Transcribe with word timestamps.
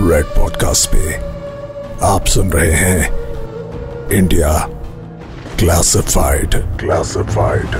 Red 0.00 0.24
podcast 0.24 0.90
पे 0.90 1.14
आप 2.06 2.26
सुन 2.26 2.50
रहे 2.50 2.72
हैं 2.72 4.08
इंडिया 4.10 4.52
क्लासिफाइड 5.58 6.54
क्लासिफाइड 6.78 7.74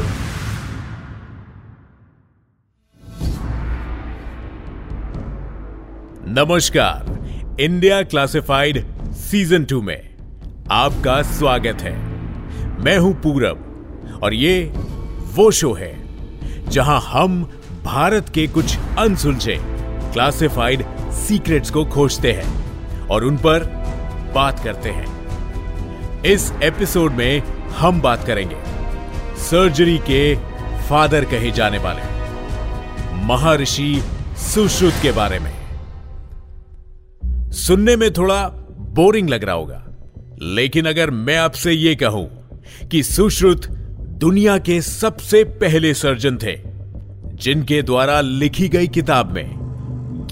नमस्कार 6.29 7.59
इंडिया 7.61 8.03
क्लासिफाइड 8.03 8.85
सीज़न 9.13 9.65
टू 9.65 9.81
में 9.83 10.17
आपका 10.71 11.23
स्वागत 11.23 11.83
है। 11.83 11.97
मैं 12.85 12.99
हूँ 12.99 13.13
पूरब 13.15 14.21
और 14.23 14.35
ये 14.35 14.73
वो 15.35 15.51
शो 15.51 15.73
है 15.73 15.93
जहाँ 16.71 17.01
हम 17.01 17.43
भारत 17.85 18.29
के 18.29 18.47
कुछ 18.47 18.79
अनसुलझे 18.99 19.61
क्लासिफाइड 20.13 20.85
सीक्रेट्स 21.19 21.71
को 21.71 21.85
खोजते 21.85 22.33
हैं 22.33 23.07
और 23.07 23.25
उन 23.25 23.37
पर 23.37 23.65
बात 24.35 24.61
करते 24.65 24.91
हैं। 24.91 26.23
इस 26.23 26.53
एपिसोड 26.63 27.13
में 27.13 27.43
हम 27.71 28.01
बात 28.01 28.25
करेंगे। 28.25 28.57
सर्जरी 29.41 29.99
के 29.99 30.35
फादर 30.89 31.25
कहे 31.25 31.51
जाने 31.51 31.79
वाले, 31.79 32.03
महर्षि 33.25 34.03
सुश्रुत 34.37 34.95
के 35.03 35.13
बारे 35.13 35.39
में। 35.39 35.53
सुनने 37.57 37.97
में 37.97 38.13
थोड़ा 38.13 38.47
बोरिंग 38.95 39.29
लग 39.29 39.45
रहा 39.45 39.55
होगा, 39.55 39.85
लेकिन 40.43 40.87
अगर 40.87 41.11
मैं 41.11 41.37
आपसे 41.37 41.73
यह 41.73 41.95
कहूँ 41.95 42.29
कि 42.91 43.03
सुश्रुत 43.03 43.67
दुनिया 44.21 44.59
के 44.59 44.81
सबसे 44.83 45.43
पहले 45.45 45.95
सर्जन 45.95 46.37
थे, 46.37 46.57
जिनके 47.35 47.83
द्वारा 47.83 48.21
लिखी 48.21 48.69
गई 48.69 48.89
किताब 48.89 49.31
में 49.31 49.60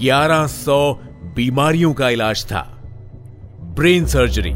1100 0.01 0.99
बीमारियों 1.35 1.93
का 1.93 2.09
इलाज 2.09 2.45
था। 2.45 2.61
ब्रेन 3.75 4.05
सर्जरी, 4.05 4.53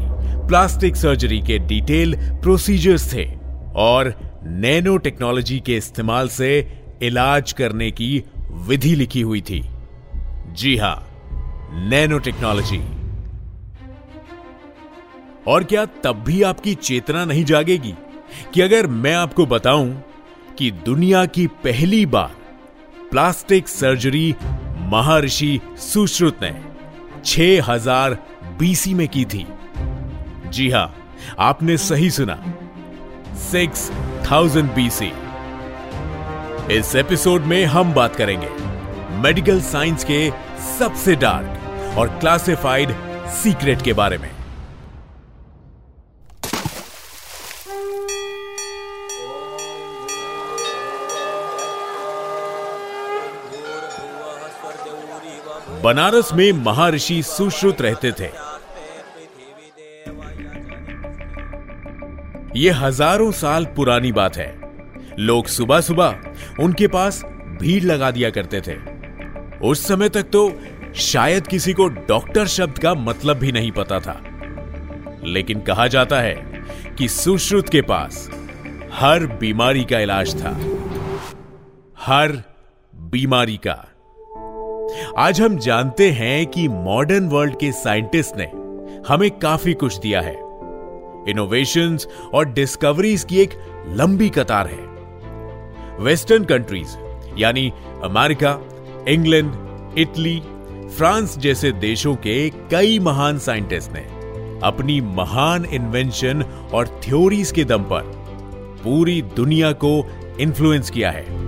प्लास्टिक 0.48 0.96
सर्जरी 0.96 1.40
के 1.40 1.58
डिटेल 1.58 2.14
प्रोसीजर्स 2.42 3.12
थे 3.14 3.24
और 3.76 4.14
नैनो 4.44 4.96
टेक्नोलॉजी 4.96 5.60
के 5.60 5.76
इस्तेमाल 5.76 6.28
से 6.28 6.50
इलाज 7.02 7.52
करने 7.52 7.90
की 7.90 8.24
विधि 8.50 8.94
लिखी 8.94 9.20
हुई 9.20 9.40
थी। 9.40 9.62
जी 10.52 10.76
हाँ 10.76 10.96
नैनो 11.88 12.18
टेक्नोलॉजी 12.18 12.78
और 15.46 15.64
क्या 15.64 15.84
तब 16.04 16.22
भी 16.26 16.42
आपकी 16.42 16.74
चेतना 16.74 17.24
नहीं 17.24 17.44
जागेगी 17.44 17.94
कि 18.54 18.60
अगर 18.60 18.86
मैं 18.86 19.14
आपको 19.14 19.46
बताऊँ 19.46 20.04
कि 20.58 20.70
दुनिया 20.70 21.24
की 21.26 21.46
पहली 21.46 22.06
बार 22.06 22.30
प्लास्टिक 23.10 23.68
सर्जरी 23.68 24.34
महर्षि 24.94 25.60
सुश्रुत 25.76 26.38
ने 26.42 26.52
6000 27.24 28.16
बीसी 28.58 28.94
में 28.94 29.08
की 29.08 29.24
थी। 29.24 29.46
जी 30.48 30.70
हाँ, 30.70 30.94
आपने 31.38 31.76
सही 31.76 32.10
सुना। 32.10 32.38
6000 33.52 34.74
बीसी। 34.74 35.12
इस 36.74 36.96
एपिसोड 36.96 37.42
में 37.42 37.64
हम 37.64 37.92
बात 37.94 38.16
करेंगे 38.16 38.48
मेडिकल 39.18 39.60
साइंस 39.60 40.04
के 40.04 40.30
सबसे 40.78 41.16
डार्क 41.16 41.98
और 41.98 42.08
क्लासिफाइड 42.08 42.94
सीक्रेट 43.28 43.82
के 43.82 43.92
बारे 43.92 44.18
में। 44.18 44.33
बनारस 55.84 56.32
में 56.32 56.52
महर्षि 56.52 57.22
सुश्रुत 57.22 57.80
रहते 57.82 58.12
थे। 58.12 58.28
यह 62.56 62.78
हज़ारों 62.78 63.30
साल 63.32 63.64
पुरानी 63.66 64.12
बात 64.12 64.36
है। 64.36 64.48
लोग 65.18 65.46
सुबह 65.46 65.80
सुबह 65.80 66.62
उनके 66.62 66.88
पास 66.88 67.22
भीड़ 67.60 67.82
लगा 67.84 68.10
दिया 68.10 68.30
करते 68.30 68.60
थे। 68.60 68.76
उस 69.66 69.86
समय 69.88 70.08
तक 70.08 70.22
तो 70.22 70.50
शायद 70.94 71.46
किसी 71.46 71.72
को 71.72 71.88
डॉक्टर 71.88 72.46
शब्द 72.46 72.78
का 72.78 72.94
मतलब 72.94 73.36
भी 73.36 73.52
नहीं 73.52 73.72
पता 73.72 74.00
था। 74.00 74.20
लेकिन 75.24 75.60
कहा 75.60 75.86
जाता 75.86 76.20
है 76.20 76.34
कि 76.98 77.08
सुश्रुत 77.08 77.68
के 77.68 77.82
पास 77.82 78.28
हर 78.92 79.26
बीमारी 79.40 79.84
का 79.84 79.98
इलाज 79.98 80.34
था। 80.34 80.58
हर 81.98 82.42
बीमारी 82.94 83.56
का। 83.56 83.93
आज 85.16 85.40
हम 85.40 85.56
जानते 85.58 86.10
हैं 86.10 86.46
कि 86.46 86.68
मॉडर्न 86.68 87.28
वर्ल्ड 87.28 87.54
के 87.58 87.72
साइंटिस्ट 87.72 88.36
ने 88.36 88.44
हमें 89.08 89.30
काफ़ी 89.30 89.74
कुछ 89.74 89.98
दिया 89.98 90.20
है। 90.20 90.34
इनोवेशंस 91.28 92.08
और 92.34 92.44
डिस्कवरीज 92.44 93.24
की 93.24 93.38
एक 93.38 93.50
लंबी 93.88 94.28
कतार 94.28 94.66
है। 94.66 94.86
वेस्टर्न 96.00 96.44
कंट्रीज़ 96.44 96.96
यानी 97.38 97.72
अमेरिका 98.04 98.58
इंग्लैंड 99.08 99.52
इटली 99.98 100.42
फ्रांस 100.96 101.38
जैसे 101.38 101.72
देशों 101.72 102.14
के 102.16 102.50
कई 102.50 102.98
महान 102.98 103.38
साइंटिस्ट 103.38 103.92
ने 103.92 104.06
अपनी 104.62 105.00
महान 105.00 105.64
इन्वेंशन 105.64 106.42
और 106.74 107.00
थ्योरीज 107.04 107.52
के 107.52 107.64
दम 107.64 107.82
पर 107.82 108.02
पूरी 108.84 109.22
दुनिया 109.22 109.72
को 109.72 110.10
इन्फ्लुएंस 110.40 110.90
किया 110.90 111.10
है। 111.10 111.44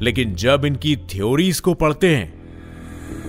लेकिन 0.00 0.34
जब 0.34 0.64
इनकी 0.64 0.96
थ्योरीज 0.96 1.60
को 1.60 1.74
पढ़ते 1.74 2.16
हैं 2.16 2.33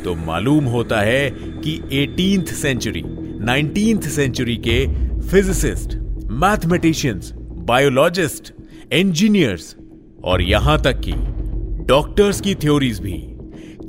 तो 0.04 0.16
मालूम 0.16 0.66
होता 0.66 1.00
है 1.02 1.30
कि 1.34 1.80
एटीन 1.94 2.44
सेंचुरी 2.44 3.02
नाइनटीन 3.46 4.00
सेंचुरी 4.00 4.56
के 4.68 4.86
फिजिसिस्ट 5.30 5.96
मैथमेटिशियंस 6.32 7.32
बायोलॉजिस्ट 7.66 8.54
इंजीनियर्स 8.94 9.76
और 10.24 10.42
यहाँ 10.42 10.82
तक 10.82 11.00
कि 11.00 11.14
डॉक्टर्स 11.86 12.42
की 12.42 12.56
थ्योरीज 12.56 13.00
भी 13.00 13.18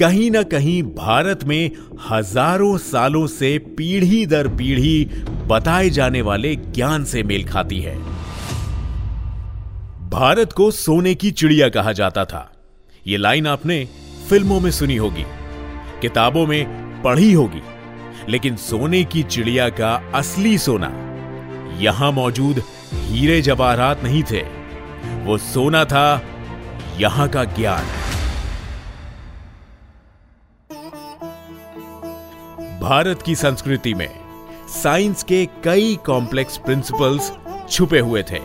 कहीं 0.00 0.30
ना 0.30 0.42
कहीं 0.42 0.82
भारत 0.82 1.44
में 1.44 1.70
हज़ारों 2.10 2.76
सालों 2.78 3.26
से 3.26 3.58
पीढ़ी 3.58 4.26
दर 4.26 4.48
पीढ़ी 4.48 5.04
बताए 5.46 5.90
जाने 5.90 6.22
वाले 6.22 6.54
ज्ञान 6.56 7.04
से 7.04 7.22
मेल 7.22 7.44
खाती 7.44 7.80
है। 7.80 7.96
भारत 10.10 10.52
को 10.52 10.70
सोने 10.70 11.14
की 11.14 11.30
चिड़िया 11.30 11.68
कहा 11.68 11.92
जाता 11.92 12.24
था। 12.24 12.52
यह 13.06 13.18
लाइन 13.18 13.46
आपने 13.46 13.88
फ़िल्मों 14.28 14.60
में 14.60 14.70
सुनी 14.70 14.96
होगी। 14.96 15.24
किताबों 16.00 16.46
में 16.46 17.02
पढ़ी 17.02 17.32
होगी, 17.32 17.62
लेकिन 18.28 18.56
सोने 18.56 19.02
की 19.04 19.22
चिड़िया 19.22 19.68
का 19.70 19.94
असली 20.14 20.56
सोना, 20.58 20.90
यहाँ 21.80 22.10
मौजूद 22.12 22.62
हीरे 22.92 23.40
जवाहरात 23.42 24.02
नहीं 24.04 24.22
थे। 24.22 24.42
वो 25.24 25.38
सोना 25.38 25.84
था, 25.84 26.22
यहाँ 26.98 27.28
का 27.28 27.44
ज्ञान। 27.44 27.84
भारत 32.80 33.22
की 33.22 33.34
संस्कृति 33.34 33.94
में 33.94 34.08
साइंस 34.72 35.22
के 35.22 35.44
कई 35.64 35.96
कॉम्प्लेक्स 36.06 36.56
प्रिंसिपल्स 36.56 37.32
छुपे 37.70 37.98
हुए 37.98 38.22
थे। 38.22 38.38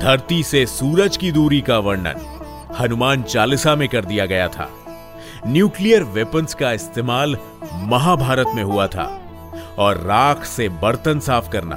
धरती 0.00 0.42
से 0.42 0.64
सूरज 0.66 1.16
की 1.16 1.32
दूरी 1.32 1.60
का 1.60 1.78
वर्णन 1.78 2.24
हनुमान 2.78 3.22
चालीसा 3.22 3.74
में 3.76 3.88
कर 3.88 4.04
दिया 4.04 4.26
गया 4.26 4.48
था। 4.48 4.68
न्यूक्लियर 5.46 6.02
वेपन्स 6.04 6.54
का 6.54 6.72
इस्तेमाल 6.72 7.36
महाभारत 7.88 8.46
में 8.54 8.62
हुआ 8.62 8.86
था 8.86 9.04
और 9.78 9.96
राख 9.98 10.44
से 10.44 10.68
बर्तन 10.82 11.20
साफ़ 11.20 11.50
करना, 11.50 11.76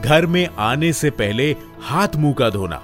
घर 0.00 0.26
में 0.26 0.48
आने 0.58 0.92
से 0.92 1.10
पहले 1.10 1.50
हाथ 1.82 2.16
मुँह 2.16 2.34
का 2.34 2.50
धोना, 2.50 2.80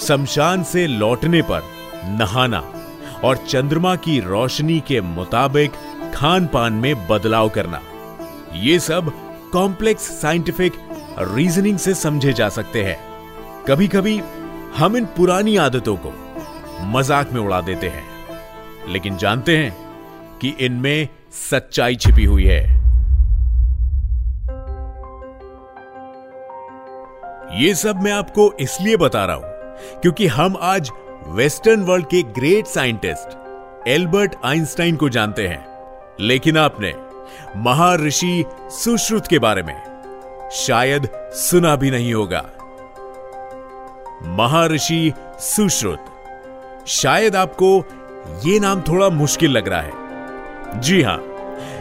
शमशान 0.00 0.62
से 0.62 0.86
लौटने 0.86 1.42
पर 1.42 1.62
नहाना 2.18 2.62
और 3.24 3.36
चंद्रमा 3.48 3.94
की 3.96 4.18
रोशनी 4.20 4.80
के 4.80 5.00
मुताबिक 5.00 5.72
खान 6.14 6.46
पान 6.46 6.72
में 6.72 7.06
बदलाव 7.08 7.48
करना, 7.48 7.80
ये 8.54 8.78
सब 8.80 9.12
कॉम्प्लेक्स 9.52 10.10
साइंटिफिक 10.20 10.72
रीजनिंग 11.18 11.78
से 11.78 11.94
समझे 11.94 12.32
जा 12.32 12.48
सकते 12.48 12.82
हैं। 12.84 12.98
कभी 13.64 13.88
कभी 13.88 14.20
हम 14.76 14.96
इन 14.96 15.04
पुरानी 15.16 15.56
आदतों 15.56 15.96
को 15.96 16.12
मज़ाक 16.88 17.32
में 17.32 17.40
उड़ा 17.40 17.60
देते 17.60 17.88
हैं। 17.88 18.15
लेकिन 18.88 19.16
जानते 19.16 19.56
हैं 19.56 19.76
कि 20.40 20.48
इनमें 20.60 21.08
सच्चाई 21.50 21.96
छिपी 21.96 22.24
हुई 22.24 22.44
है। 22.44 22.64
ये 27.62 27.74
सब 27.74 28.02
मैं 28.02 28.12
आपको 28.12 28.52
इसलिए 28.60 28.96
बता 28.96 29.24
रहा 29.24 29.36
हूँ 29.36 30.00
क्योंकि 30.00 30.26
हम 30.26 30.56
आज 30.60 30.90
वेस्टर्न 31.26 31.82
वर्ल्ड 31.82 32.06
के 32.06 32.22
ग्रेट 32.22 32.66
साइंटिस्ट 32.66 33.88
एल्बर्ट 33.88 34.34
आइंस्टाइन 34.44 34.96
को 34.96 35.08
जानते 35.08 35.46
हैं। 35.48 35.64
लेकिन 36.20 36.58
आपने 36.58 36.92
महर्षि 37.56 38.44
सुश्रुत 38.70 39.26
के 39.26 39.38
बारे 39.38 39.62
में 39.62 40.50
शायद 40.52 41.08
सुना 41.32 41.76
भी 41.76 41.90
नहीं 41.90 42.14
होगा। 42.14 42.42
महर्षि 44.36 45.12
सुश्रुत, 45.40 46.04
शायद 46.86 47.36
आपको 47.36 47.80
यह 48.46 48.60
नाम 48.60 48.80
थोड़ा 48.80 49.08
मुश्किल 49.10 49.50
लग 49.50 49.68
रहा 49.68 49.80
है। 49.80 50.80
जी 50.80 51.00
हाँ, 51.02 51.20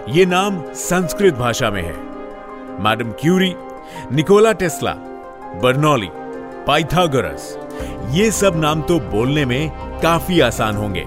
ये 0.10 0.26
नाम 0.26 0.62
संस्कृत 0.76 1.34
भाषा 1.36 1.70
में 1.72 1.82
है। 1.82 1.94
Madam 2.84 3.12
Curie, 3.22 3.54
Nikola 4.12 4.52
Tesla, 4.54 4.94
Bernoulli, 5.64 6.10
Pythagoras, 6.68 7.56
ये 8.12 8.30
सब 8.32 8.56
नाम 8.56 8.82
तो 8.82 9.00
बोलने 9.02 9.46
में 9.46 9.70
काफ़ी 10.02 10.40
आसान 10.42 10.76
होंगे, 10.76 11.06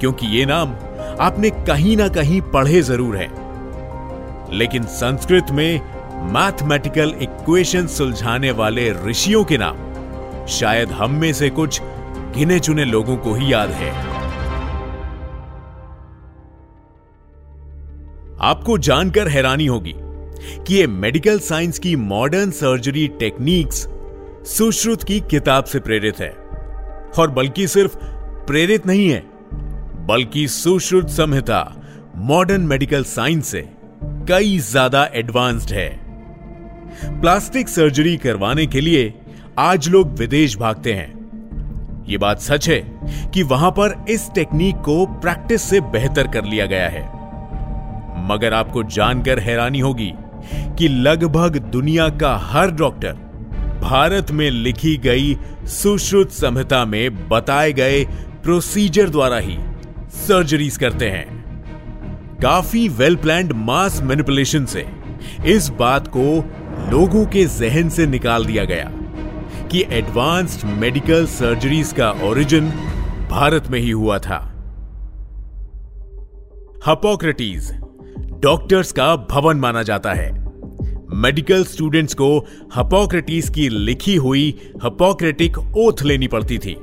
क्योंकि 0.00 0.26
ये 0.28 0.44
नाम 0.46 0.74
आपने 1.20 1.50
कहीं 1.50 1.96
ना 1.96 2.08
कहीं 2.08 2.40
पढ़े 2.52 2.80
ज़रूर 2.82 3.16
है। 3.16 3.28
लेकिन 4.52 4.84
संस्कृत 4.92 5.50
में 5.50 5.80
मैथमेटिकल 6.32 7.14
इक्वेशन 7.22 7.86
सुलझाने 7.88 8.50
वाले 8.52 8.90
ऋषियों 9.06 9.44
के 9.44 9.58
नाम 9.58 10.46
शायद 10.50 10.92
हम 10.92 11.10
में 11.10 11.32
से 11.32 11.50
कुछ 11.50 11.80
गिने 12.36 12.58
चुने 12.58 12.84
लोगों 12.84 13.16
को 13.16 13.34
ही 13.34 13.52
याद 13.52 13.70
है। 13.72 13.92
आपको 18.42 18.76
जानकर 18.78 19.28
हैरानी 19.28 19.66
होगी 19.66 19.94
कि 19.96 20.74
ये 20.74 20.86
मेडिकल 20.86 21.38
साइंस 21.38 21.78
की 21.78 21.94
मॉडर्न 21.96 22.50
सर्जरी 22.50 23.06
टेक्निक्स 23.08 23.86
सुश्रुत 24.48 25.02
की 25.04 25.20
किताब 25.20 25.64
से 25.64 25.80
प्रेरित 25.80 26.20
है। 26.20 26.30
और 27.18 27.30
बल्कि 27.30 27.66
सिर्फ़ 27.66 27.96
प्रेरित 28.46 28.86
नहीं 28.86 29.08
है, 29.08 29.22
बल्कि 30.06 30.46
Sushruta 30.48 31.08
Samhita 31.08 31.62
modern 32.16 32.60
medical 32.60 33.04
science 33.04 33.48
से 33.48 33.68
कई 34.28 34.58
ज़्यादा 34.58 35.08
एडवांस्ड 35.14 35.72
है। 35.72 35.88
प्लास्टिक 37.20 37.68
सर्जरी 37.68 38.16
करवाने 38.16 38.66
के 38.66 38.80
लिए 38.80 39.12
आज 39.58 39.88
लोग 39.88 40.18
विदेश 40.18 40.56
भागते 40.58 40.92
हैं। 40.92 42.04
यह 42.08 42.18
बात 42.18 42.40
सच 42.40 42.68
है 42.68 42.82
कि 43.34 43.42
वहाँ 43.42 43.70
पर 43.70 44.04
इस 44.08 44.28
टेक्निक 44.34 44.76
को 44.76 45.04
प्रैक्टिस 45.06 45.62
से 45.62 45.80
बेहतर 45.80 46.28
कर 46.28 46.44
लिया 46.44 46.66
गया 46.66 46.88
है। 46.88 47.19
मगर 48.30 48.54
आपको 48.54 48.82
जानकर 48.90 49.38
हैरानी 49.38 49.80
होगी 49.80 50.12
कि 50.78 50.88
लगभग 50.88 51.56
दुनिया 51.72 52.08
का 52.18 52.36
हर 52.42 52.70
डॉक्टर 52.70 53.12
भारत 53.80 54.30
में 54.30 54.50
लिखी 54.50 54.96
गई 54.96 55.34
सुश्रुत 55.72 56.30
संहिता 56.30 56.84
में 56.84 57.28
बताए 57.28 57.72
गए 57.72 58.04
प्रोसीजर 58.42 59.08
द्वारा 59.08 59.36
ही 59.38 59.56
सर्जरीज 60.18 60.76
करते 60.76 61.08
हैं। 61.10 62.38
काफ़ी 62.42 62.88
वेल 62.88 63.16
प्लान 63.16 63.52
मास 63.56 64.00
मैनिपुलेशन 64.02 64.64
से 64.64 64.86
इस 65.46 65.68
बात 65.78 66.08
को 66.08 66.24
लोगों 66.90 67.24
के 67.26 67.44
जहन 67.58 67.88
से 67.88 68.06
निकाल 68.06 68.46
दिया 68.46 68.64
गया 68.64 68.90
कि 69.68 69.84
एडवांस्ड 69.90 70.66
मेडिकल 70.78 71.26
सर्जरीज 71.26 71.92
का 71.92 72.10
ओरिजिन 72.22 72.70
भारत 73.30 73.68
में 73.70 73.78
ही 73.80 73.90
हुआ 73.90 74.18
था। 74.18 74.38
हपोक्रेटीज 76.86 77.70
डॉक्टर्स 78.40 78.92
का 78.92 79.16
भवन 79.16 79.56
माना 79.56 79.82
जाता 79.82 80.12
है। 80.12 80.30
मेडिकल 81.14 81.64
स्टूडेंट्स 81.64 82.14
को 82.14 82.46
हपोक्रेटिस 82.74 83.50
की 83.50 83.68
लिखी 83.68 84.16
हुई 84.16 84.72
हपोक्रेटिक 84.84 85.58
ओथ 85.58 86.02
लेनी 86.02 86.28
पड़ती 86.28 86.58
थी। 86.58 86.76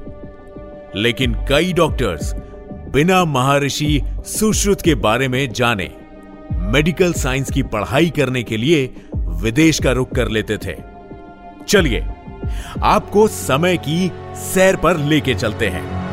लेकिन 0.96 1.34
कई 1.50 1.74
डॉक्टर्स 1.74 2.34
बिना 2.94 3.26
महर्षि 3.26 4.02
सुश्रुत 4.26 4.82
के 4.82 4.96
बारे 4.96 5.28
में 5.28 5.54
जाने, 5.54 5.92
मेडिकल 6.54 7.14
साइंस 7.14 7.52
की 7.52 7.64
पढ़ाई 7.64 8.10
करने 8.10 8.44
के 8.44 8.58
लिए 8.58 8.94
विदेश 9.16 9.80
का 9.80 9.92
रुख 9.92 10.12
कर 10.12 10.28
लेते 10.28 10.58
थे। 10.58 10.76
चलिए, 11.68 12.06
आपको 12.84 13.28
समय 13.28 13.78
की 13.78 14.12
सैर 14.36 14.76
पर 14.76 14.98
लेके 14.98 15.34
चलते 15.34 15.68
हैं। 15.68 16.07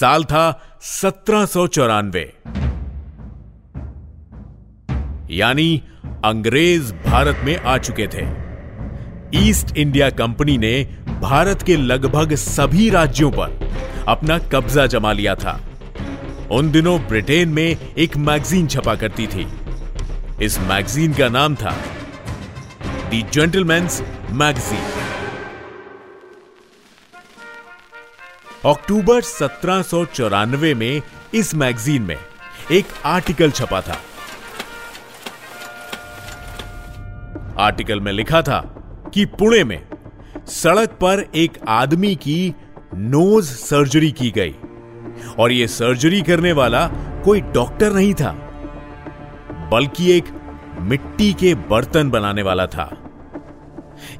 साल 0.00 0.24
था 0.24 0.44
सत्रह 0.82 1.44
सौ 1.46 1.66
चौरानवे। 1.66 2.22
यानी 5.30 5.82
अंग्रेज़ 6.24 6.92
भारत 7.06 7.40
में 7.44 7.56
आ 7.56 7.76
चुके 7.78 8.06
थे। 8.06 8.26
ईस्ट 9.38 9.76
इंडिया 9.76 10.10
कंपनी 10.10 10.56
ने 10.58 10.72
भारत 11.20 11.62
के 11.62 11.76
लगभग 11.76 12.34
सभी 12.34 12.88
राज्यों 12.90 13.30
पर 13.30 13.58
अपना 14.08 14.38
कब्जा 14.38 14.86
जमा 14.86 15.12
लिया 15.12 15.34
था। 15.34 15.60
उन 16.50 16.70
दिनों 16.70 16.98
ब्रिटेन 17.00 17.48
में 17.48 17.76
एक 17.98 18.16
मैगजीन 18.16 18.66
छपा 18.66 18.94
करती 18.94 19.26
थी। 19.26 19.46
इस 20.42 20.58
मैगजीन 20.60 21.12
का 21.12 21.28
नाम 21.28 21.54
था 21.54 21.76
दी 23.10 23.22
जेंटलमैन्स 23.32 24.02
मैगजीन। 24.32 24.97
अक्टूबर 28.66 29.20
सत्रह 29.20 29.82
सौ 29.82 30.04
चौरानवे 30.04 30.72
में 30.74 31.02
इस 31.34 31.54
मैगजीन 31.54 32.02
में 32.02 32.16
एक 32.72 32.86
आर्टिकल 33.06 33.50
छपा 33.50 33.80
था। 33.80 33.98
आर्टिकल 37.58 38.00
में 38.00 38.10
लिखा 38.12 38.40
था 38.42 38.60
कि 39.14 39.24
पुणे 39.24 39.62
में 39.64 39.86
सड़क 40.46 40.88
पर 41.02 41.24
एक 41.34 41.58
आदमी 41.68 42.14
की 42.16 42.54
नोज़ 42.94 43.52
सर्जरी 43.52 44.10
की 44.12 44.30
गई 44.30 44.54
और 45.38 45.52
यह 45.52 45.66
सर्जरी 45.66 46.20
करने 46.22 46.52
वाला 46.52 46.86
कोई 47.24 47.40
डॉक्टर 47.40 47.92
नहीं 47.92 48.14
था, 48.14 48.32
बल्कि 49.72 50.10
एक 50.12 50.24
मिट्टी 50.80 51.32
के 51.32 51.54
बर्तन 51.70 52.10
बनाने 52.10 52.42
वाला 52.42 52.66
था। 52.66 52.90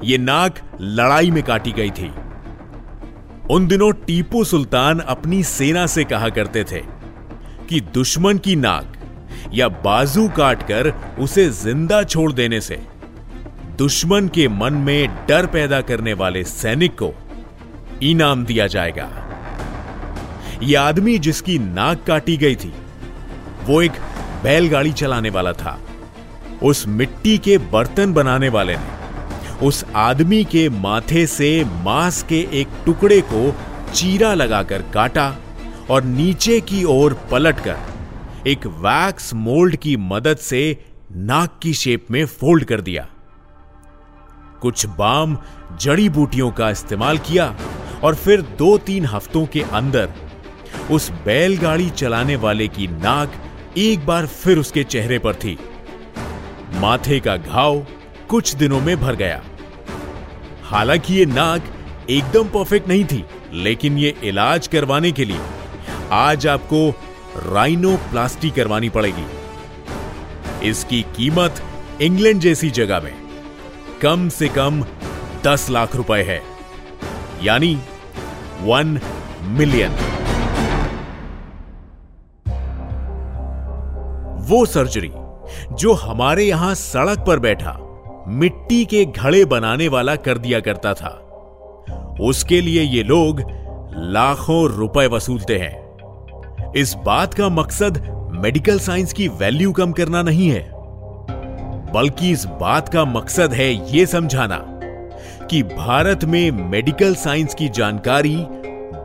यह 0.03 0.17
नाक 0.17 0.59
लड़ाई 0.81 1.31
में 1.31 1.43
काटी 1.43 1.71
गई 1.71 1.91
थी। 1.91 2.11
उन 3.51 3.67
दिनों 3.67 3.91
टीपू 4.07 4.43
सुल्तान 4.43 4.99
अपनी 4.99 5.43
सेना 5.43 5.85
से 5.87 6.03
कहा 6.03 6.29
करते 6.29 6.63
थे 6.63 6.81
कि 7.69 7.79
दुश्मन 7.93 8.37
की 8.37 8.55
नाक 8.55 8.97
या 9.53 9.67
बाजू 9.85 10.27
काटकर 10.29 10.89
उसे 11.19 11.49
ज़िंदा 11.49 12.03
छोड़ 12.03 12.31
देने 12.33 12.59
से 12.61 12.79
दुश्मन 13.77 14.27
के 14.27 14.47
मन 14.47 14.73
में 14.73 15.25
डर 15.27 15.45
पैदा 15.45 15.81
करने 15.81 16.13
वाले 16.13 16.43
सैनिक 16.43 16.93
को 16.93 17.11
इनाम 18.03 18.45
दिया 18.45 18.67
जाएगा। 18.67 19.09
यह 20.63 20.81
आदमी 20.81 21.17
जिसकी 21.19 21.57
नाक 21.59 22.03
काटी 22.03 22.37
गई 22.37 22.55
थी, 22.55 22.73
वो 23.63 23.81
एक 23.81 23.99
बैलगाड़ी 24.43 24.91
चलाने 24.93 25.29
वाला 25.29 25.53
था। 25.53 25.79
उस 26.63 26.87
मिट्टी 26.87 27.37
के 27.37 27.57
बर्तन 27.73 28.13
बनाने 28.13 28.49
वाले 28.49 28.75
ने 28.75 28.98
उस 29.63 29.85
आदमी 29.95 30.43
के 30.43 30.69
माथे 30.69 31.25
से 31.27 31.63
मांस 31.63 32.21
के 32.23 32.39
एक 32.53 32.67
टुकड़े 32.85 33.21
को 33.21 33.51
चीरा 33.93 34.33
लगाकर 34.33 34.81
काटा 34.93 35.35
और 35.89 36.03
नीचे 36.03 36.59
की 36.61 36.83
ओर 36.83 37.13
पलटकर 37.31 37.77
एक 38.47 38.67
वैक्स 38.67 39.33
मोल्ड 39.33 39.75
की 39.75 39.97
मदद 39.97 40.37
से 40.37 40.61
नाक 41.11 41.59
की 41.63 41.73
शेप 41.73 42.05
में 42.11 42.25
फोल्ड 42.25 42.63
कर 42.63 42.81
दिया। 42.81 43.07
कुछ 44.61 44.85
बाम 44.85 45.37
जड़ी 45.81 46.09
बूटियों 46.09 46.51
का 46.51 46.69
इस्तेमाल 46.69 47.17
किया 47.17 47.55
और 48.03 48.15
फिर 48.15 48.41
दो 48.41 48.77
तीन 48.77 49.05
हफ्तों 49.05 49.45
के 49.45 49.61
अंदर 49.61 50.13
उस 50.91 51.11
बैलगाड़ी 51.25 51.89
चलाने 51.89 52.35
वाले 52.35 52.67
की 52.67 52.87
नाक 52.87 53.33
एक 53.77 54.05
बार 54.05 54.27
फिर 54.27 54.57
उसके 54.57 54.83
चेहरे 54.83 55.19
पर 55.19 55.35
थी। 55.35 55.57
माथे 56.75 57.19
का 57.19 57.37
घाव 57.37 57.85
कुछ 58.29 58.55
दिनों 58.55 58.81
में 58.81 58.97
भर 58.97 59.15
गया। 59.15 59.43
हालाँकि 60.69 61.13
ये 61.13 61.25
नाक 61.25 61.63
एकदम 62.09 62.49
परफेक्ट 62.49 62.87
नहीं 62.87 63.05
थी, 63.05 63.23
लेकिन 63.53 63.97
ये 63.97 64.13
इलाज 64.23 64.67
करवाने 64.67 65.11
के 65.11 65.25
लिए 65.25 65.39
आज 66.11 66.47
आपको 66.47 66.89
राइनोप्लास्टी 67.45 68.49
करवानी 68.49 68.89
पड़ेगी। 68.89 69.25
इसकी 70.69 71.01
कीमत 71.15 71.61
इंग्लैंड 72.01 72.41
जैसी 72.41 72.69
जगह 72.69 72.99
में 72.99 73.13
कम 74.01 74.29
से 74.29 74.47
कम 74.49 74.83
दस 75.45 75.69
लाख 75.69 75.95
रुपए 75.95 76.21
है, 76.23 76.41
यानी 77.43 77.73
वन 78.61 78.99
मिलियन 79.57 79.91
वो 84.49 84.65
सर्जरी 84.65 85.11
जो 85.73 85.93
हमारे 85.97 86.43
यहाँ 86.43 86.73
सड़क 86.75 87.23
पर 87.27 87.39
बैठा 87.39 87.77
मिट्टी 88.31 88.83
के 88.85 89.03
घड़े 89.05 89.43
बनाने 89.45 89.87
वाला 89.87 90.15
कर 90.15 90.37
दिया 90.37 90.59
करता 90.59 90.93
था। 90.93 91.09
उसके 92.21 92.59
लिए 92.61 92.81
ये 92.81 93.03
लोग 93.03 93.41
लाखों 94.13 94.67
रुपए 94.69 95.05
वसूलते 95.07 95.57
हैं। 95.57 96.73
इस 96.73 96.93
बात 97.05 97.33
का 97.33 97.49
मकसद 97.49 97.97
मेडिकल 98.33 98.79
साइंस 98.79 99.13
की 99.13 99.27
वैल्यू 99.27 99.71
कम 99.71 99.91
करना 99.91 100.21
नहीं 100.21 100.49
है। 100.49 100.67
बल्कि 101.93 102.31
इस 102.31 102.45
बात 102.61 102.89
का 102.89 103.05
मकसद 103.05 103.53
है 103.53 103.71
यह 103.95 104.05
समझाना 104.05 104.61
कि 105.49 105.63
भारत 105.63 106.25
में 106.25 106.51
मेडिकल 106.69 107.15
साइंस 107.15 107.53
की 107.53 107.69
जानकारी 107.69 108.35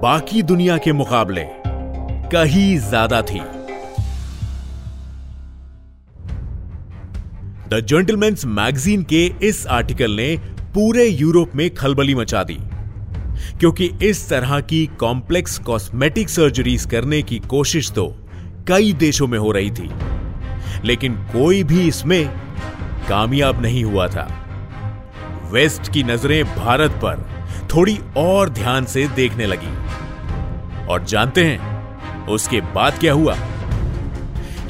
बाकी 0.02 0.43
दुनिया 0.43 0.78
के 0.78 0.93
मुकाबले 0.93 1.47
कहीं 2.33 2.76
ज़्यादा 2.78 3.23
थी। 3.23 3.40
द 7.68 7.80
जेंटलमैन्स 7.80 8.44
मैगजीन 8.44 9.02
के 9.02 9.25
इस 9.42 9.66
आर्टिकल 9.66 10.11
ने 10.11 10.37
पूरे 10.75 11.06
यूरोप 11.06 11.52
में 11.54 11.75
खलबली 11.75 12.14
मचा 12.14 12.42
दी। 12.42 12.59
क्योंकि 13.61 13.90
इस 14.02 14.28
तरह 14.28 14.61
की 14.61 14.87
कॉम्प्लेक्स 14.87 15.59
कॉस्मेटिक 15.59 16.28
सर्जरीज 16.28 16.85
करने 16.85 17.23
की 17.23 17.38
कोशिश 17.38 17.90
तो 17.90 18.06
कई 18.68 18.92
देशों 18.92 19.26
में 19.26 19.38
हो 19.38 19.52
रही 19.52 19.71
थी। 19.71 19.90
लेकिन 20.85 21.14
कोई 21.33 21.62
भी 21.64 21.80
इसमें 21.80 22.28
कामयाब 23.09 23.62
नहीं 23.62 23.85
हुआ 23.85 24.09
था। 24.09 24.28
वेस्ट 25.52 25.92
की 25.92 26.02
नज़रें 26.02 26.44
भारत 26.44 26.90
पर 27.04 27.26
थोड़ी 27.75 27.99
और 28.16 28.49
ध्यान 28.49 28.85
से 28.85 29.09
देखने 29.09 29.47
लगी। 29.47 29.75
और 30.87 31.04
जानते 31.04 31.44
हैं 31.44 32.26
उसके 32.26 32.61
बाद 32.61 32.99
क्या 32.99 33.12
हुआ? 33.12 33.37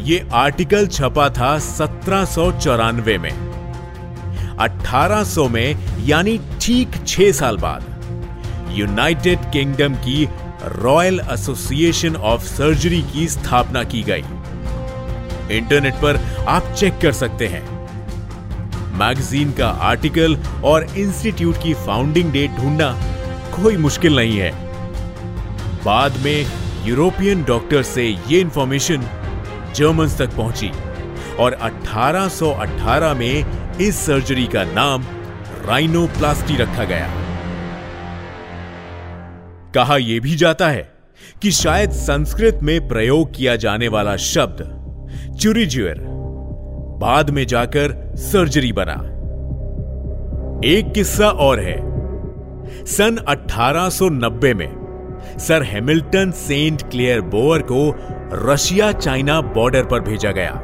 यह 0.05 0.29
आर्टिकल 0.33 0.87
छपा 0.87 1.29
था 1.31 1.59
सत्रह 1.59 2.25
में। 3.19 3.55
1800 4.59 5.49
में, 5.49 5.77
यानी 6.07 6.41
ठीक 6.63 6.89
छह 7.07 7.33
साल 7.33 7.57
बाद, 7.57 7.85
यूनाइटेड 8.71 9.39
किंगडम 9.53 9.95
की 9.95 10.29
रॉयल 10.63 11.21
एसोसिएशन 11.33 12.17
ऑफ़ 12.17 12.43
सर्जरी 12.43 13.03
की 13.03 13.29
स्थापना 13.29 13.85
की 13.85 14.03
गई। 14.03 14.25
इंटरनेट 15.59 15.95
पर 15.95 16.45
आप 16.49 16.75
चेक 16.79 16.99
कर 16.99 17.13
सकते 17.13 17.47
हैं। 17.47 17.75
मैगजीन 18.99 19.53
का 19.53 19.69
आर्टिकल 19.69 20.37
और 20.65 20.87
इंस्टीट्यूट 20.97 21.63
की 21.63 21.75
फाउंडिंग 21.75 22.33
डेट 22.33 22.51
ढूंढना 22.51 22.93
कोई 23.57 23.77
मुश्किल 23.77 24.17
नहीं 24.17 24.39
है। 24.39 24.53
बाद 25.85 26.17
में 26.17 26.47
यूरोपियन 26.85 27.45
डॉक्टर 27.45 27.83
से 27.83 28.05
यह 28.05 28.39
इंफॉर्मेशन 28.39 29.09
जर्मन 29.75 30.09
तक 30.09 30.37
पहुँची 30.37 30.71
और 31.41 31.53
1818 31.63 33.15
में 33.15 33.45
इस 33.81 33.97
सर्जरी 34.07 34.47
का 34.47 34.65
नाम 34.65 35.05
राइनोप्लास्टी 35.69 36.57
रखा 36.57 36.85
गया। 36.85 37.09
कहा 39.75 39.97
यह 39.97 40.21
भी 40.21 40.37
जाता 40.37 40.69
है 40.69 40.93
कि 41.43 41.51
शायद 41.51 41.91
संस्कृत 41.91 42.59
में 42.63 42.89
प्रयोग 42.89 43.35
किया 43.35 43.57
जाने 43.57 43.89
वाला 43.89 44.17
शब्द 44.17 45.37
चुरीज्यूर 45.41 45.95
बाद 47.01 47.31
में 47.31 47.47
जाकर 47.47 48.17
सर्जरी 48.17 48.73
बना। 48.73 48.95
एक 50.65 50.93
किस्सा 50.93 51.29
और 51.29 51.61
है। 51.61 51.77
सन 52.87 53.17
1890 53.29 54.55
में 54.55 54.85
sir 55.39 55.63
Hamilton 55.63 56.31
Saint 56.31 56.83
Clair 56.91 57.21
Bower 57.21 57.63
को 57.63 57.91
रशिया 58.35 58.93
चाइना 58.93 59.41
बॉर्डर 59.41 59.85
पर 59.85 60.01
भेजा 60.01 60.31
गया। 60.31 60.61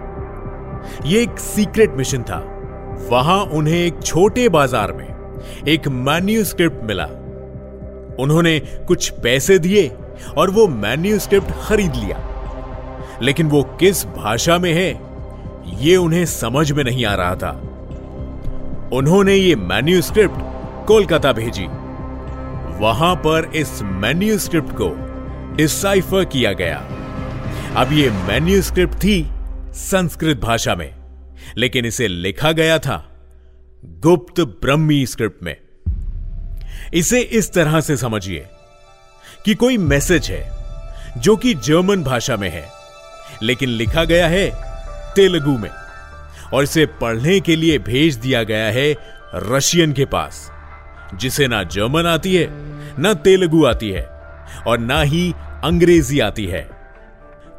यह 1.06 1.22
एक 1.22 1.38
सीक्रेट 1.38 1.94
मिशन 1.94 2.22
था। 2.22 2.38
वहाँ 3.10 3.40
उन्हें 3.44 3.78
एक 3.78 4.02
छोटे 4.02 4.48
बाज़ार 4.48 4.92
में 4.92 5.08
एक 5.68 5.88
मैन्यूस्क्रिप्ट 5.88 6.84
मिला। 6.84 7.04
उन्होंने 8.22 8.58
कुछ 8.60 9.10
पैसे 9.10 9.58
दिए 9.58 9.88
और 10.36 10.50
वो 10.50 10.66
मैन्यूस्क्रिप्ट 10.68 11.50
खरीद 11.62 11.94
लिया। 11.94 12.18
लेकिन 13.22 13.48
वो 13.48 13.62
किस 13.62 14.04
भाषा 14.06 14.58
में 14.58 14.72
है, 14.72 14.90
ये 15.80 15.96
उन्हें 15.96 16.24
समझ 16.26 16.72
में 16.72 16.84
नहीं 16.84 17.04
आ 17.04 17.14
रहा 17.14 17.34
था। 17.34 17.50
उन्होंने 18.92 19.34
ये 19.34 19.54
मैन्यूस्क्रिप्ट 19.56 20.86
कोलकाता 20.86 21.32
भेजी। 21.32 21.66
वहाँ 22.80 23.14
पर 23.16 23.50
इस 23.54 23.82
मैन्यूस्क्रिप्ट 23.82 24.72
को 24.72 24.94
डिसाइफर 25.56 26.24
किया 26.24 26.52
गया। 26.52 26.78
अब 27.76 27.92
ये 27.92 28.08
मैन्यूस्क्रिप्ट 28.10 28.94
थी 28.94 29.26
संस्कृत 29.74 30.38
भाषा 30.40 30.74
में, 30.74 30.94
लेकिन 31.58 31.84
इसे 31.86 32.08
लिखा 32.08 32.50
गया 32.52 32.78
था 32.78 32.96
गुप्त 33.84 34.40
ब्रह्मी 34.40 35.04
स्क्रिप्ट 35.06 35.42
में। 35.42 35.56
इसे 36.94 37.20
इस 37.20 37.52
तरह 37.52 37.80
से 37.80 37.96
समझिए 37.96 38.46
कि 39.44 39.54
कोई 39.54 39.76
मैसेज 39.78 40.30
है 40.30 41.20
जो 41.20 41.36
कि 41.36 41.54
जर्मन 41.54 42.02
भाषा 42.02 42.36
में 42.36 42.48
है, 42.48 42.64
लेकिन 43.42 43.68
लिखा 43.68 44.04
गया 44.04 44.26
है 44.28 44.50
तेलुगु 45.14 45.56
में, 45.58 45.70
और 46.54 46.62
इसे 46.62 46.86
पढ़ने 47.00 47.38
के 47.40 47.56
लिए 47.56 47.78
भेज 47.78 48.16
दिया 48.16 48.42
गया 48.42 48.66
है 48.66 48.92
रशियन 49.34 49.92
के 49.92 50.04
पास, 50.04 50.50
जिसे 51.14 51.48
ना 51.48 51.62
जर्मन 51.62 52.06
आती 52.06 52.34
है, 52.36 52.48
ना 53.00 53.14
तेलुगु 53.14 53.64
आती 53.64 53.90
है, 53.90 54.04
और 54.66 54.78
ना 54.78 55.00
ही 55.02 55.32
अंग्रेज़ी 55.64 56.20
आती 56.20 56.46
है। 56.46 56.79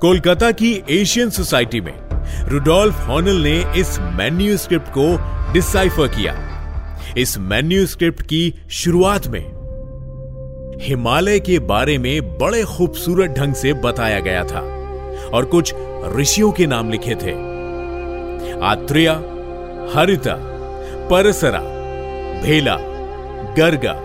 कोलकाता 0.02 0.52
की 0.52 0.84
एशियन 0.90 1.30
सोसाइटी 1.30 1.82
में 1.82 1.94
रुडोल्फ 2.50 3.08
हॉनल 3.08 3.36
ने 3.36 3.80
इस 3.80 4.00
मैन्यूस्क्रिप्ट 4.00 4.88
को 4.98 5.04
डिसाइफर 5.54 6.08
किया। 6.08 6.34
इस 7.18 7.38
मैन्यूस्क्रिप्ट 7.38 8.22
की 8.22 8.54
शुरुआत 8.70 9.28
में 9.28 9.42
हिमालय 10.82 11.40
के 11.40 11.60
बारे 11.60 11.98
में 11.98 12.38
बड़े 12.38 12.64
खूबसूरत 12.64 13.30
ढंग 13.30 13.54
से 13.54 13.74
बताया 13.74 14.20
गया 14.20 14.44
था 14.44 14.62
और 15.34 15.46
कुछ 15.46 15.74
ऋषियों 16.18 16.52
के 16.52 16.66
नाम 16.66 16.92
लिखे 16.92 17.16
थे। 17.16 17.38
आत्रेया, 18.62 19.14
हरिता, 19.96 20.36
परसरा, 21.12 21.62
भेला, 22.42 22.78
गर्गा, 23.58 24.00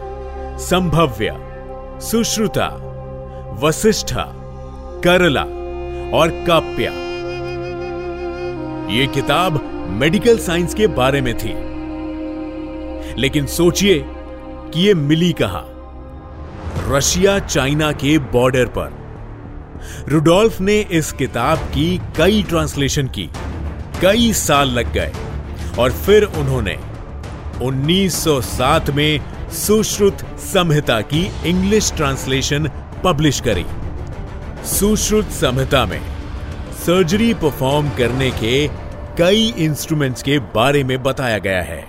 संभव्य, 0.58 1.36
सुश्रुता 2.00 2.68
वशिष्ठा 3.62 4.32
करला 5.04 5.44
और 6.14 6.44
काप्या 6.46 6.92
ये 8.94 9.06
किताब 9.06 9.70
मेडिकल 9.90 10.38
साइंस 10.38 10.74
के 10.74 10.86
बारे 10.86 11.20
में 11.20 11.38
थी। 11.38 11.66
लेकिन 13.20 13.46
सोचिए 13.46 14.04
कि 14.74 14.86
ये 14.86 14.94
मिली 14.94 15.32
कहा? 15.32 15.64
रशिया, 16.88 17.38
चाइना 17.38 17.92
के 17.92 18.18
बॉर्डर 18.18 18.66
पर। 18.66 19.06
रुडोल्फ 20.08 20.60
ने 20.60 20.80
इस 20.80 21.12
किताब 21.12 21.58
की 21.58 22.00
कई 22.16 22.42
ट्रांसलेशन 22.42 23.06
की, 23.06 23.30
कई 24.02 24.32
साल 24.32 24.68
लग 24.68 24.92
गए, 24.92 25.12
और 25.78 25.92
फिर 25.92 26.22
उन्होंने 26.22 26.78
1907 27.62 28.90
में 28.90 29.20
सुश्रुत 29.50 30.18
संहिता 30.38 31.00
की 31.00 31.30
इंग्लिश 31.46 31.92
ट्रांसलेशन 31.96 32.70
पब्लिश 33.04 33.40
करी। 33.40 33.64
सुश्रुत 34.66 35.24
संहिता 35.24 35.84
में 35.86 36.00
सर्जरी 36.76 37.34
परफॉर्म 37.34 37.88
करने 37.88 38.30
के 38.30 38.68
कई 39.18 39.42
इंस्ट्रूमेंट्स 39.58 40.22
के 40.22 40.38
बारे 40.38 40.84
में 40.84 41.02
बताया 41.02 41.38
गया 41.38 41.62
है। 41.62 41.80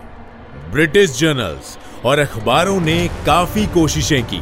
ब्रिटिश 0.72 1.18
जर्नल्स 1.20 1.78
और 2.06 2.20
अखबारों 2.20 2.80
ने 2.82 3.08
काफ़ी 3.26 3.66
कोशिशें 3.66 4.24
की, 4.24 4.42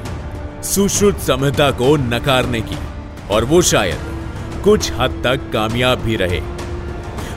सुश्रुत 0.63 1.19
संहिता 1.19 1.71
को 1.71 1.95
नकारने 1.95 2.61
की, 2.61 2.77
और 3.31 3.45
वो 3.45 3.61
शायद 3.61 3.99
कुछ 4.63 4.91
हद 4.91 5.21
तक 5.23 5.49
कामयाब 5.53 5.99
भी 5.99 6.15
रहे। 6.15 6.39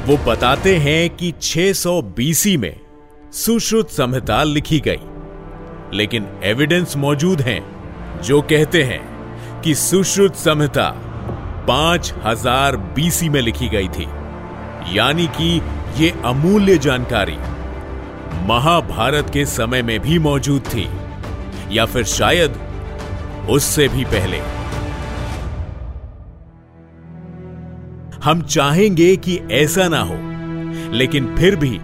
वो 0.06 0.16
बताते 0.16 0.76
हैं 0.76 1.10
कि 1.10 1.32
600 1.42 2.00
बीसी 2.16 2.56
में 2.56 2.74
सुश्रुत 3.32 3.90
संहिता 3.90 4.42
लिखी 4.44 4.80
गई, 4.80 5.96
लेकिन 5.96 6.26
एविडेंस 6.44 6.96
मौजूद 6.96 7.40
हैं 7.40 7.60
जो 8.22 8.42
कहते 8.42 8.82
हैं 8.82 9.07
कि 9.68 9.74
सुश्रुत 9.74 10.34
संहिता 10.34 10.84
5000 11.66 12.76
बीसी 12.94 13.28
में 13.28 13.40
लिखी 13.40 13.68
गई 13.68 13.88
थी। 13.88 14.06
यानी 14.96 15.26
कि 15.26 15.48
ये 15.96 16.10
अमूल्य 16.24 16.76
जानकारी 16.78 17.36
महाभारत 18.46 19.30
के 19.30 19.44
समय 19.46 19.82
में 19.82 19.98
भी 20.00 20.18
मौजूद 20.18 20.62
थी, 20.64 20.86
या 21.70 21.84
फिर 21.84 22.04
शायद 22.04 22.56
उससे 23.50 23.88
भी 23.88 24.04
पहले। 24.04 24.38
हम 28.24 28.42
चाहेंगे 28.48 29.14
कि 29.18 29.36
ऐसा 29.54 29.88
ना 29.88 30.00
हो, 30.02 30.16
लेकिन 30.96 31.34
फिर 31.36 31.56
भी 31.56 31.76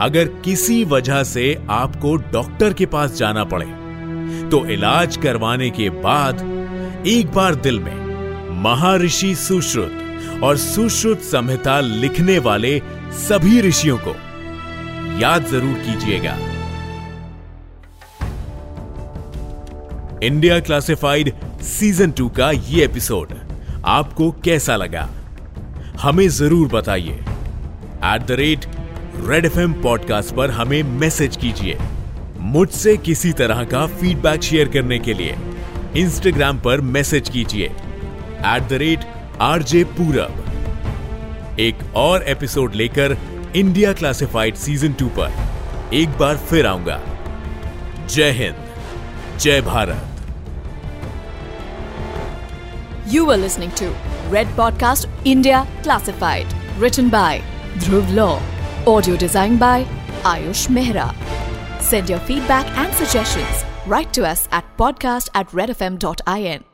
अगर 0.00 0.28
किसी 0.44 0.84
वजह 0.84 1.22
से 1.24 1.46
आपको 1.70 2.16
डॉक्टर 2.32 2.72
के 2.72 2.86
पास 2.86 3.16
जाना 3.16 3.44
पड़े 3.44 3.66
तो 4.50 4.64
इलाज 4.66 5.16
करवाने 5.16 5.70
के 5.70 5.88
बाद 6.02 6.44
एक 7.06 7.32
बार 7.32 7.54
दिल 7.54 7.78
में 7.80 8.60
महर्षि 8.62 9.34
सुश्रुत 9.34 10.40
और 10.42 10.56
सुश्रुत 10.56 11.20
संहिता 11.20 11.80
लिखने 11.80 12.38
वाले 12.38 12.78
सभी 13.18 13.60
ऋषियों 13.60 13.98
को 13.98 14.14
याद 15.20 15.46
ज़रूर 15.46 15.74
कीजिएगा। 15.78 16.36
इंडिया 20.26 20.58
क्लासिफाइड 20.60 21.32
सीज़न 21.62 22.10
टू 22.10 22.28
का 22.28 22.50
ये 22.50 22.84
एपिसोड 22.84 23.34
आपको 23.84 24.30
कैसा 24.44 24.76
लगा? 24.76 25.08
हमें 26.00 26.28
ज़रूर 26.28 26.68
बताइए। 26.68 27.18
At 28.14 28.26
the 28.26 28.36
rate 28.40 28.66
red 29.28 29.44
F 29.44 29.58
podcast 29.82 30.34
पर 30.34 30.50
हमें 30.50 30.82
मैसेज 31.00 31.36
कीजिए। 31.36 31.78
मुझसे 32.38 32.96
किसी 32.96 33.32
तरह 33.32 33.64
का 33.64 33.86
फीडबैक 33.86 34.42
शेयर 34.42 34.68
करने 34.68 34.98
के 34.98 35.14
लिए। 35.14 35.36
इंस्टाग्राम 35.97 36.59
पर 36.65 36.81
मैसेज 36.95 37.29
कीजिए 37.29 37.65
एट 37.65 38.67
द 38.69 38.79
रेट 38.83 39.05
आरजे 39.41 39.83
पूरब 39.97 41.57
एक 41.59 41.83
और 41.97 42.23
एपिसोड 42.35 42.75
लेकर 42.81 43.17
इंडिया 43.55 43.93
क्लासिफाइड 44.01 44.55
सीजन 44.65 44.93
टू 44.99 45.07
पर 45.19 45.93
एक 46.01 46.17
बार 46.19 46.37
फिर 46.49 46.67
आऊंगा 46.67 46.99
जय 48.09 48.31
हिंद 48.41 49.39
जय 49.39 49.61
Bharat 49.61 50.05
you 53.13 53.29
are 53.31 53.37
listening 53.37 53.71
to 53.81 53.93
Red 54.29 54.49
Podcast 54.55 55.07
India 55.25 55.65
Classified. 55.81 56.45
Written 56.77 57.09
by 57.09 57.41
Dhruv 57.77 58.13
Law. 58.13 58.39
Audio 58.85 59.15
designed 59.17 59.59
by 59.59 59.85
Ayush 60.23 60.67
Mehra. 60.67 61.07
Send 61.81 62.11
your 62.11 62.19
feedback 62.19 62.67
and 62.77 62.93
suggestions. 62.93 63.65
Write 63.87 64.13
to 64.13 64.27
us 64.27 64.47
at 64.51 64.62
podcast 64.76 65.30
at 65.34 65.48
redfm.in. 65.48 66.73